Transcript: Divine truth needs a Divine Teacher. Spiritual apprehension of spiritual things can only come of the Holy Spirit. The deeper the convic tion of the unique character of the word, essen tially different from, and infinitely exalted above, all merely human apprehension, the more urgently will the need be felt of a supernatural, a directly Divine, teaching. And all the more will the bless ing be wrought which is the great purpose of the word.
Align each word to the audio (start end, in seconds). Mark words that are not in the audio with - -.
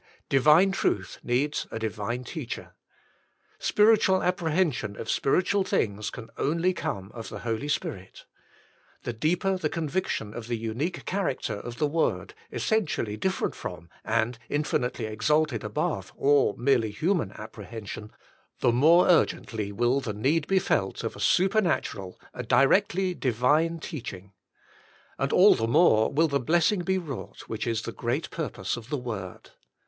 Divine 0.29 0.71
truth 0.71 1.19
needs 1.21 1.67
a 1.69 1.77
Divine 1.77 2.23
Teacher. 2.23 2.73
Spiritual 3.59 4.23
apprehension 4.23 4.95
of 4.97 5.11
spiritual 5.11 5.63
things 5.63 6.09
can 6.09 6.31
only 6.39 6.73
come 6.73 7.11
of 7.13 7.29
the 7.29 7.41
Holy 7.41 7.67
Spirit. 7.67 8.25
The 9.03 9.13
deeper 9.13 9.57
the 9.59 9.69
convic 9.69 10.07
tion 10.07 10.33
of 10.33 10.47
the 10.47 10.57
unique 10.57 11.05
character 11.05 11.53
of 11.53 11.77
the 11.77 11.85
word, 11.85 12.33
essen 12.51 12.87
tially 12.87 13.19
different 13.19 13.53
from, 13.53 13.89
and 14.03 14.39
infinitely 14.49 15.05
exalted 15.05 15.63
above, 15.63 16.11
all 16.17 16.55
merely 16.57 16.89
human 16.89 17.31
apprehension, 17.33 18.11
the 18.61 18.71
more 18.71 19.05
urgently 19.05 19.71
will 19.71 19.99
the 20.01 20.13
need 20.13 20.47
be 20.47 20.57
felt 20.57 21.03
of 21.03 21.15
a 21.15 21.19
supernatural, 21.19 22.19
a 22.33 22.41
directly 22.41 23.13
Divine, 23.13 23.77
teaching. 23.77 24.31
And 25.19 25.31
all 25.31 25.53
the 25.53 25.67
more 25.67 26.11
will 26.11 26.27
the 26.27 26.39
bless 26.39 26.71
ing 26.71 26.79
be 26.81 26.97
wrought 26.97 27.41
which 27.41 27.67
is 27.67 27.83
the 27.83 27.91
great 27.91 28.31
purpose 28.31 28.75
of 28.75 28.89
the 28.89 28.97
word. 28.97 29.51